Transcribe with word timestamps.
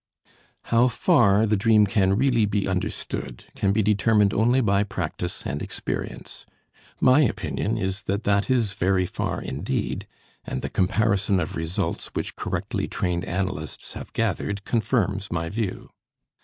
How 0.63 0.87
far 0.87 1.45
the 1.45 1.55
dream 1.55 1.85
can 1.85 2.15
really 2.17 2.47
be 2.47 2.67
understood 2.67 3.43
can 3.55 3.71
be 3.71 3.83
determined 3.83 4.33
only 4.33 4.59
by 4.59 4.81
practice 4.81 5.45
and 5.45 5.61
experience. 5.61 6.43
My 6.99 7.19
opinion 7.21 7.77
is, 7.77 8.01
that 8.05 8.23
that 8.23 8.49
is 8.49 8.73
very 8.73 9.05
far 9.05 9.39
indeed, 9.39 10.07
and 10.43 10.63
the 10.63 10.69
comparison 10.69 11.39
of 11.39 11.55
results 11.55 12.07
which 12.15 12.35
correctly 12.35 12.87
trained 12.87 13.25
analysts 13.25 13.93
have 13.93 14.11
gathered 14.13 14.65
confirms 14.65 15.29
my 15.31 15.49
view. 15.49 15.91